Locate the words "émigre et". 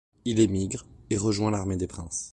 0.39-1.17